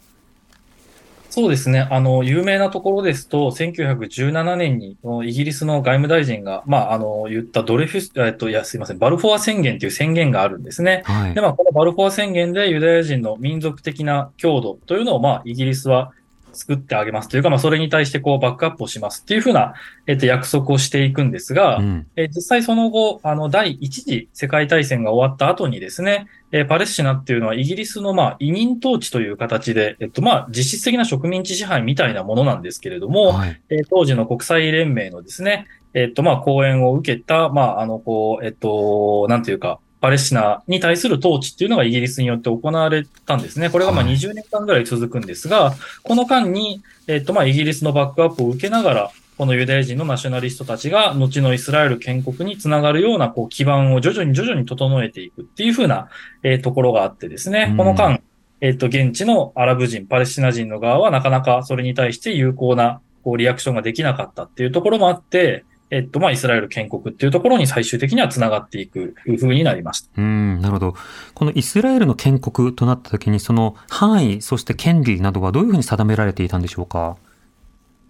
[1.33, 1.87] そうですね。
[1.89, 11.01] あの、有名なところですと、1917年に、イギリスの外務大臣が、まあ、あの、言ったドレフィス、えっと、いや、すいません、バルフォア宣言という宣言があるんですね。
[11.05, 11.41] はいで、。
[11.41, 16.11] まあ、このバルフォア宣言でユダヤ人の民族的な強度というのを、まあ、イギリスは
[16.53, 19.73] 作ってあげますというか、まあ、それに対してこう、バックアップをしますっていうふうな、
[20.07, 22.07] えっと、約束をしていくんですが、うん。
[22.15, 33.61] えー実際その後、あの、第一次世界大戦が終わった後にですね、えーパレスチナっていうのはイギリスの、まあ、委任統治という形で、えっと、まあ、実質的な植民地支配みたいなものなんですけれども、はい。
[33.69, 43.69] えー当時の国際連盟のですね、えっと、まあ、講演を受けた、まあ、あの、こう、えっと、なんていうか、パレスチナに対する統治っていうのがイギリスによって行われたんですね。
[43.69, 44.15] これがまあはい。
[44.15, 56.09] 20年間ぐらい続くんですが、この間に、えっと、まあ、イギリスのバックアップを受けながら、このユダヤ人のナショナリストたちが、後のイスラエル建国につながるような、こう、基盤を徐々に徐々に整えていくっていうふうな、
[56.43, 57.67] えーところがあってですね。
[57.71, 58.19] うん、この間、
[58.59, 70.09] えっと、現地のアラブ人、パレスチナ人の側はなかなかそれに対して有効な、こう、リアクションができなかったっていうところもあって、えっと、まあ、イスラエル建国っていうところに最終的には繋がっていく風になりました。
[70.17, 70.95] うん、なるほど。
[71.35, 77.15] このイスラエルの建国となった時に、その範囲、そして権利などはどういうふうに定められていたんでしょうか？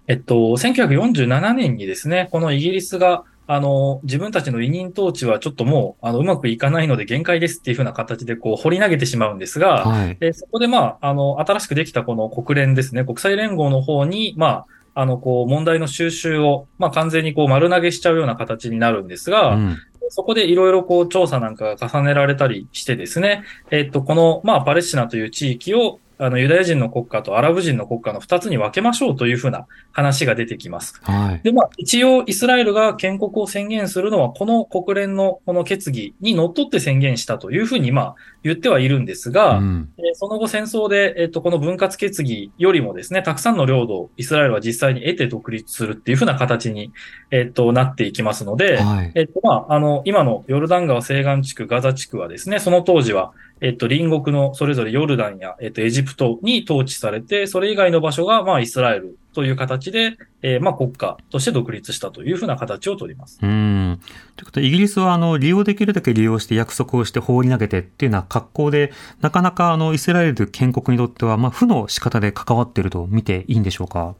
[0.07, 10.15] えっと、1947年にですね、このイギリスが、あの、自分たちの委任統治はちょっともう、あの、うまくいかないので限界ですっていうふうな形でこう、掘り投げてしまうんですが、はい。
[10.15, 14.65] で、そこでまあ、あの、新しくできたこの国連ですね、国際連合の方に、まあ、
[14.95, 19.77] あの、こう、問題の収集を、まあ、完全にこう、丸投げしちゃうような形になるんですが、うん。
[20.09, 30.99] そこでいろいろこう、調査なんかが重ねられたりしてですね、えっと、この、まあ、パレスチナという地域を、あの、ユダヤ人の国家とアラブ人の国家の二つに分けましょうというふうな話が出てきます。
[31.03, 31.41] はい。
[31.43, 39.89] で、まあ、一応、イスラエルが建国を宣言するのは、この国連のこの決議にのっとって宣言したというふうに、まあ、言ってはいるんですが、うん。
[39.97, 46.91] えーその後戦争で、えっと、この分割決議よりもですね、たくさんの領土をイスラエルは実際に得て独立するっていうふうな形に、
[47.31, 49.11] えっと、なっていきますので、はい。
[49.15, 53.33] えっと、まあ、あの、今のヨルダン川西岸地区、ガザ地区はですね、その当時は、
[53.65, 63.39] えっと、隣国のそれぞれヨルダンや、えっと、エジプトに統治されて、それ以外の場所が、まあ、イスラエルという形で、えーまあ、国家として独立したというふうな形をとります。
[63.41, 64.01] うん。
[64.35, 74.15] ということで、イギリスは、あの、利用できるだけ利用して約束をして放り投げてっていうような格好で、なかなか、あの、イスラエル建国にとっては、まあ、負の仕方で関わっていると見ていいんでしょうか？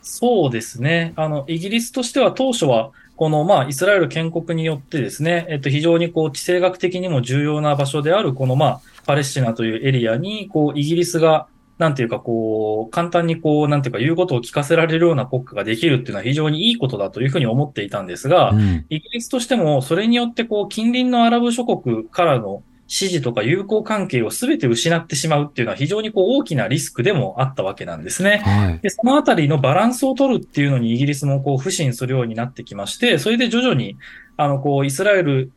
[0.00, 1.12] そうですね。
[1.16, 11.46] あの、イギリスとしては当初は、この、まあ、イスラエル建国によってですね、えっと、非常にこう、地政学的にも重要な場所である、この、まあ、パレスチナというエリアに、こう、イギリスが、
[11.78, 18.86] なんていうか、こう、簡単にこう、なんていうか、言うことを聞かせられるような国家ができるっていうのは非常にいいことだというふうに思っていたんですが、うん。
[18.88, 28.42] イギリスとしても、それによって、こう、近隣のアラブ諸国からの支持とか友好関係を全て失ってしまうっていうのは非常にこう、大きなリスクでもあったわけなんですね。
[28.44, 28.78] はい。
[28.80, 33.96] で、そのあたりのバランスを取るっていうのにイギリスもこう、不信するようになってきまして、それで徐々に、
[34.36, 35.52] あの、こう、イスラエル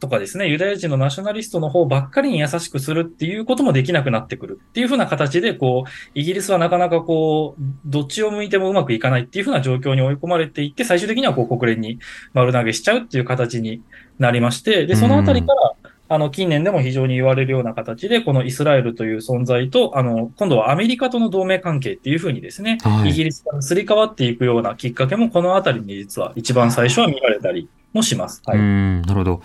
[0.00, 11.98] とかですね、ユダヤ人のナショナリストの方ばっかりに優しくするっていうこともできなくなってくるっていうふうな形で、こう、イギリスはなかなかこう、どっちを向いてもうまくいかないっていうふうな状況に追い込まれていって、最終的にはこう、国連に
[12.34, 13.80] 丸投げしちゃうっていう形に
[14.18, 28.42] なりまして、で、そのあたりから、あの、近年でも非常に言われるような形で、このイスラエルという存在と、あの、今度はアメリカとの同盟関係っていうふうにですね、はいイギリスからすり替わっていくようなきっかけも、このあたりに実は一番最初は見られたりもします。
[28.44, 28.58] はい。
[28.58, 29.42] うん、なるほど。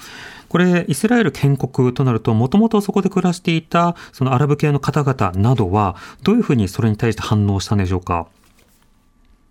[0.49, 8.27] これ、イスラエル建国となると、もともとそこで暮らしていた、そのアラブ系の方々などは、どういうふうにそれに対して反応したんでしょうか？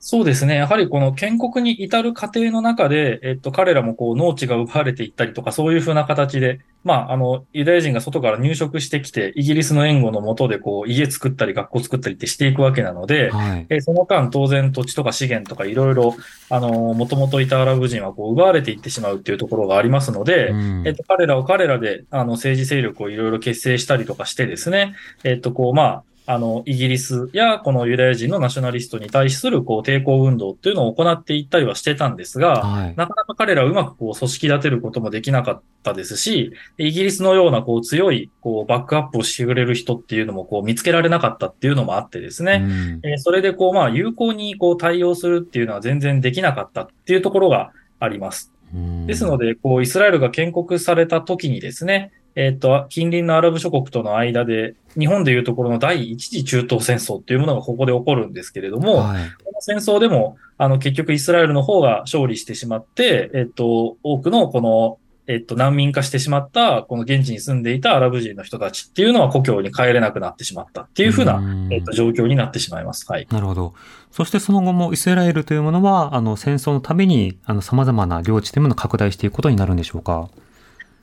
[0.00, 0.54] そうですね。
[0.54, 16.14] やはりこの建国に至る過程の中で、えっと、彼らもこう農地が奪われていったりとか、そういうふうな形で、まあ、あの、ユダヤ人が外から入植してきて、イギリスの援護のもとでこう、家作ったり学校作ったりってしていくわけなので、はい、えその間当然土地とか資源とかいろいろ、
[16.48, 24.94] あの、もともといたアラブ人はこう、奪われていってしまうっていうところがありますので、うん、えっと、彼らを彼らで、あの、政治勢力をいろいろ結成したりとかしてですね、
[25.24, 48.52] えっと、こう、まあ、あの、イギリスやこのユダヤ人のナショナリストに対するこう抵抗運動っていうのを行っていったりはしてたんですが、はい、なかなか彼らはうまくこう組織立てることもできなかったですし、イギリスのようなこう強いこうバックアップをしてくれる人っていうのもこう見つけられなかったっていうのもあってですね、うん、えー、それでこうまあ有効にこう対応するっていうのは全然できなかったっていうところがあります。
[49.06, 73.04] ですので、こう、イスラエルが建国された時にですね、えっ、ー、と、近隣のアラブ諸国との間で、日本でいうところの第一次中東戦争っていうものがここで起こるんですけれども、はい、この戦争でも、あの、結局イスラエルの方が勝利してしまって、えっ、ー、と、多くのこの、えっと、難民化してしまった、この現地に住んでいたアラブ人の人たちっていうのは故郷に帰れなくなってしまったっていうふうな、えっと、状況になってしまいます。
[73.10, 73.26] はい。
[73.32, 73.74] なるほど。
[74.12, 80.30] そしてその後もイスラエルというものは、あの、戦争のために、あの、様々な領地というものを拡大していくことになるんでしょうか？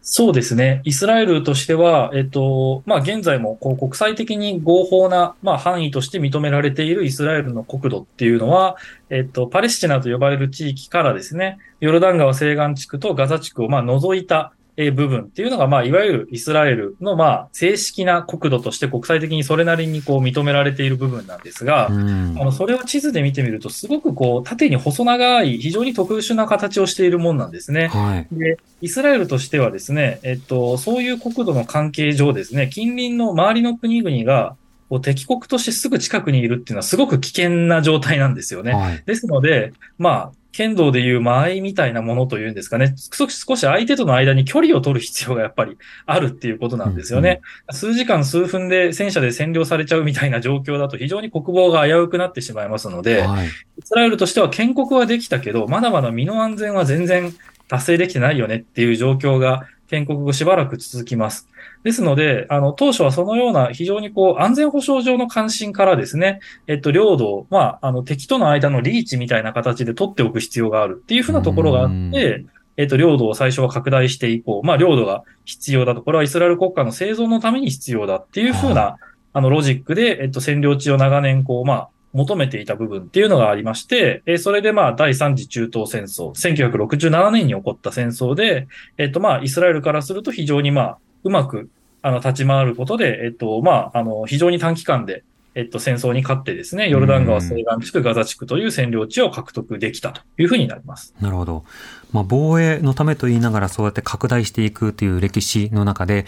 [0.08, 0.82] そうですね。
[0.84, 8.76] イスラエルとしては、えっと、まあ、現在もこう国際的に合法な、まあ、範囲として認められているイスラエルの国土っていうのは、
[9.10, 27.88] えっと、パレスチナと呼ばれる地域からですね、ヨルダン川西岸地区とガザ地区をまあ除いた、部分っていうのが、まあ、いわゆるイスラエルの、まあ、正式な国土として国際的にそれなりにこう認められている部分なんですが、あの、それを地図で見てみると、すごくこう、縦に細長い、非常に特殊な形をしているもんなんですね。
[27.88, 34.56] はい、で、イスラエルとしてはですね、えっと、そういう国土の関係上ですね、近隣の周りの国々が、
[34.90, 38.74] こう敵国としてすぐ近くにいるっていうのはすごく危険な状態なんですよね。
[38.74, 47.42] はい、ですので、まあ、剣道でいう間合いみたいなものというんですかね、少し相手との間に距離を取る必要がやっぱりあるっていうことなんですよね。
[47.70, 53.52] うんうん、数時間数分で戦車で占領されちゃうみたいな状況だと非常に国防が危うくなってしまいますので、はい、イ
[53.84, 57.34] スラエルとしては建国はできたけど、まだまだ身の安全は全然
[57.68, 61.48] 達成できてないよねっていう状況が建国後しばらく続きます。
[61.84, 72.46] ですので、あの、当初はそのような非常にこう、安全保障上の関心からですね、えっと、領土を、まあ、あの、敵との間のリーチみたいな形で取っておく必要があるっていうふうなところがあって、
[72.78, 74.68] えっと、領土を最初は拡大していこう。
[74.68, 76.02] まあ、領土が必要だと。
[76.02, 78.98] これはイスラエル国家の生存のために必要だっていうふうな、
[79.34, 91.70] あの、ロジックで、えっと、占領地を長年、こう、まあ、求めていた部分っていうのがありまして、えそれでまあ第3次中東戦争、1967年に起こった戦争で、えっとまあイスラエルからすると非常にまあうまく
[92.02, 95.26] あの立ち回ることで、えっとまああの非常に短期間で
[95.56, 101.16] えっと、戦争に勝ってですね、ヨルダン川西岸地区、ガザ地区という占領地を獲得できたというふうになります。
[101.22, 101.64] なるほど。
[102.12, 106.26] まあ、防衛のためと言いながらそうやって拡大していくという歴史の中で、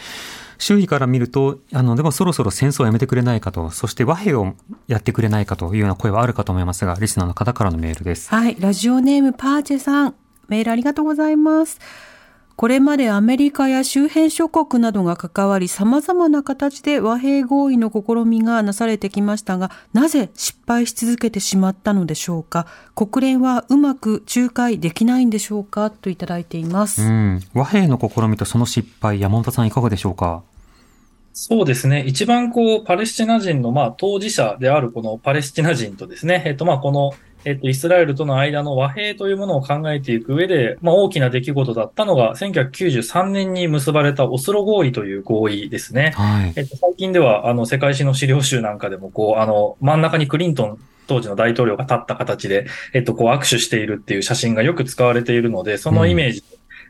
[0.59, 4.53] 周囲から見ると、あの、でもそろそろ戦争をやめてくれないかと、そして和平を
[4.87, 8.29] やってくれないかというような声はあるかと思いますが、リスナーの方からのメールです。
[8.29, 8.55] はい。
[8.59, 10.15] ラジオネームパーチェさん、
[10.47, 11.79] メールありがとうございます。
[12.57, 22.65] これまでアメリカや周辺諸国などが関わり様々な形で和平合意の試みがなされてきましたが、なぜ失敗し続けてしまったのでしょうか？
[22.95, 25.91] 国連はうまく仲介できないんでしょうか？
[25.91, 27.03] といただいています。
[27.53, 30.41] 和平の試みとその失敗、山本さんいかがでしょうか？
[31.33, 32.05] そうですね。
[32.07, 37.13] 一番こう、パレスチナ人の、まあ、当事者であるこのパレスチナ人とですね、えっと、まあ、この、
[37.45, 46.13] えっと、イスラエルとの間の和平というものを考えていく上で、まあ、大きな出来事だったのが、1993年に結ばれたオスロ合意という合意ですね。
[46.15, 56.43] はい、えっと、最近では、あの、世界史の資料集なんかでも、こう、あの、真ん中にクリントン当時の大統領が立った形で、えっと、こう握手しているっていう写真がよく使われているので、そのイメージ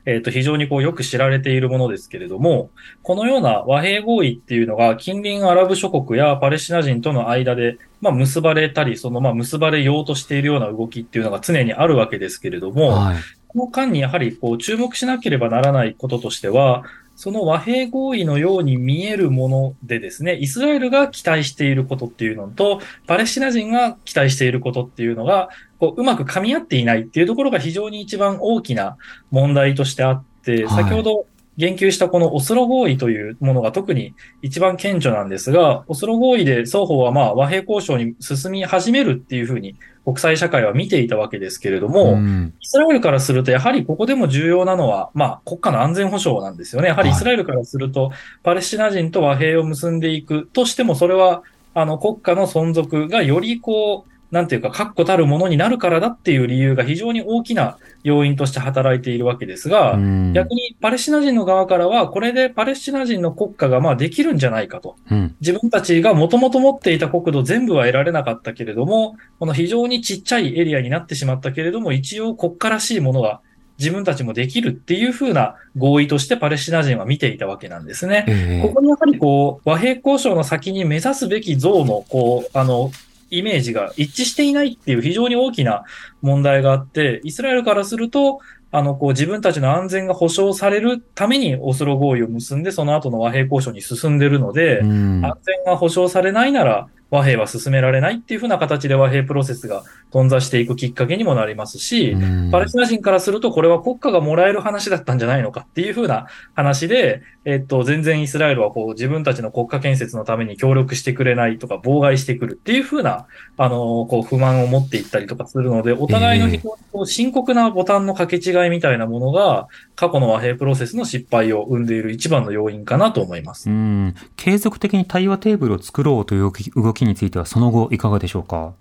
[0.07, 2.69] えっ、と、非常にこうよく知られているものですけれども、
[3.03, 13.17] このような和平合意っていうのが近隣アラブ諸国やパレスチナ人との間で、まあ、結ばれたり、そのまあ結ばれようとしているような動きっていうのが常にあるわけですけれども、はい、
[13.49, 16.85] この間にやはりこう注目しなければならないこととしては、
[17.17, 25.49] その和平合意のように見えるものでですね、イスラエルが期待していることっていうのと、パレスチナ人が期待していることっていうのが、
[25.79, 28.97] こううまく噛み合っていないっていうところが非常に一番大きな
[29.31, 31.25] 問題としてあって、先ほど
[31.57, 39.75] 言及したこのオスロ合意というものが特に一番顕著なんですが、オスロ合意で双方はまあ和平交渉に進み始めるっていうふうに
[40.07, 42.53] 国際社会は見ていたわけですけれども、うん。
[42.61, 46.87] イスラエルからすると、やはりここでも重要なのは、まあ、国家の安全保障なんですよね。
[46.87, 64.95] やはりイスラエルからすると、パレスチナ人と和平を結んでいくとしても、それは、あの、国家の存続がよりこう、なんていうか、確固たるものになるからだっていう理由が非常に大きな要因として働いているわけですが、うん逆にパレスチナ人の側からは、これでパレスチナ人の国家がまあできるんじゃないかと。
[65.09, 73.39] うん自分たちがもともと持っていた国土全部は得られなかったけれども、この非常にちっちゃいエリアになってしまったけれども、一応国家らしいものが
[73.77, 78.25] 自分たちもできるっていうふうな合意としてパレスチナ人は見ていたわけなんですね。
[78.27, 82.91] ええここにやはりこう、和平交渉の先に目指すべき像の、こう、あの、
[83.29, 85.83] イメージが一致していないっていう非常に大きな
[86.21, 88.39] 問題があって、イスラエルからすると、
[88.71, 95.25] あの、こう自分たちの安全が保障されるためにオスロ合意を結んで、その後の和平交渉に進んでるので、うん。
[95.25, 102.51] 安全が保障されないなら和平は進められないっていうふうな形で和平プロセスが頓挫していくきっかけにもなりますし、うん。
[102.51, 113.27] パレスチナ人からすると、これは国家がもらえる話だったんじゃないのかっていうふうな話で、えっと、全然イスラエルはこう自分たちの国家建設のために協力してくれないとか、妨害してくるっていうふうな、
[113.57, 123.69] あの、こう不満を持っていったりとかするので、お互いの非常にこう深刻なボタンの掛け違いみたいなものが、過去の和平プロセスの失敗を生んでいる一番の要因かなと思います。
[123.69, 123.73] う。
[123.73, 124.15] ん。
[124.35, 128.73] 継続的に対話テーブルを作ろうという動きについては、その後いかがでしょうか？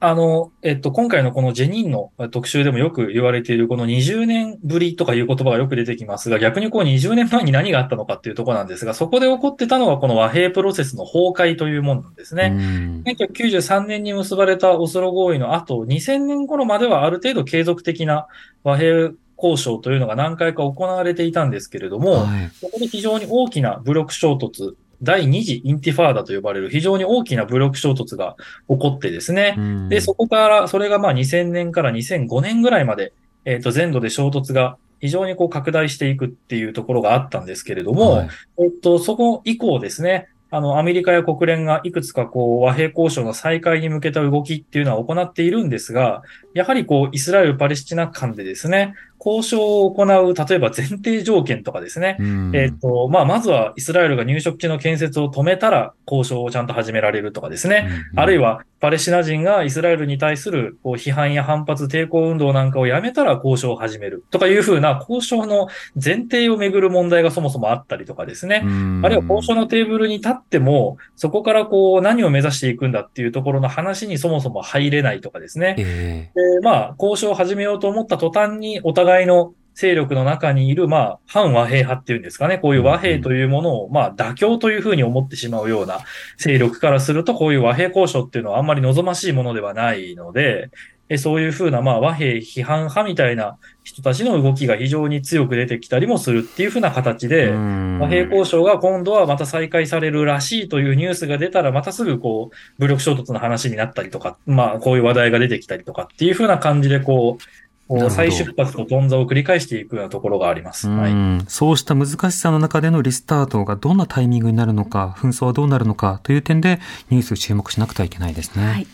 [0.00, 12.52] あの、えっと、今回のこのジェニンの特集でもよく言われているこの20年ぶりとかいう言葉がよく出てきますが、逆にこう20年前に何があったのかっていうところなんですが、そこで起こってたのはこの和平プロセスの崩壊というものなんですね。
[12.54, 18.28] うん1993年に結ばれたオスロ合意の後、2000年頃まではある程度継続的な
[18.62, 28.36] 和平交渉というのが何回か行われていたんですけれども、はいここで非常に大きな武力衝突、第二次インティファーダと呼ばれる非常に大きな武力衝突が
[28.68, 29.88] 起こってですね、うん。
[29.88, 33.12] で、そこから、それがまあ2000年から2005年ぐらいまで、
[33.44, 38.28] えっ、と、全土で衝突が非常にこう拡大していくっていうところがあったんですけれども、はい。
[38.58, 46.22] えっと、そこ以降ですね、あの、アメリカや国連がいくつかこう、和平交渉の再開に向けた動きっていうのは行っているんですが、
[46.54, 48.94] やはりこう、イスラエル・パレスチナ間でですね、
[49.24, 57.88] 交渉を行う、例えば前提条件とかですね、うんえっ、と、まあ、まずはイスラエルが入植地の建設を止めたら交渉をちゃんと始められるとかですね。
[58.16, 65.68] あるいは、パレスチナ人がイスラエルに対するこう批判や反発、抵抗運動なんかをやめたら交渉を始めるとかいうふうな交渉の
[66.02, 68.62] 前提をめぐる問題がそもそもあったりとかですね。
[68.64, 75.74] うんあるいは交渉のテーブルに立っても、そこからこう何を目指していくんだっていうところの話にそもそも入れないとかですね。
[75.78, 82.58] えで、まあ、交渉を始めようと思った途端に、お互いの勢力の中にいる、まあ、反和平派っていうんですかね。
[82.58, 86.00] こういう和平というものを、まあ、妥協というふうに思ってしまうような
[86.36, 90.70] 勢力からすると、こういう和平交渉っていうのはあんまり望ましいものではないので、
[91.08, 107.67] えそういうふうな、まあ、和平批判派みたいな人たちの動きが非常に強く出てきたりもするっていうふうな形で、うん和平交渉が今度はまた再開されるらしいというニュースが出たら、またすぐこう、武力衝突の話になったりとか、まあ、こういう話題が出てきたりとかっていう風な感じで、こう
[108.10, 110.88] 再出発と頓挫を繰り返していくようなところがあります。
[110.88, 111.12] はい。
[111.12, 116.80] うんそうした難しさの中でのリスタートがどんなタイミングになるのか、紛争はどうなるのかという点で
[117.10, 118.66] ニュース注目しなくてはいけないですね。
[118.66, 118.86] はい。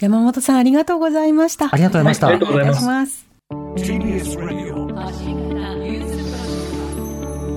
[0.00, 1.68] 山本さんありがとうございました。
[1.72, 3.26] ありがとうございましたはいありがとうございます。
[3.50, 4.88] TBS Radio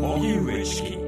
[0.01, 1.00] 荻上チキ